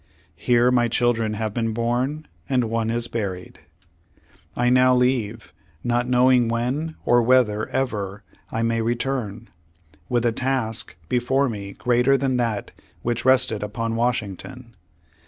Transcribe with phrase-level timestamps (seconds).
[0.35, 3.59] Here my children have been born, and one is buried.
[4.55, 9.47] "I now leave, not knowing when or whether ever I may return,
[10.09, 12.71] with a task before me greater than that
[13.03, 14.75] which rested upon Washington.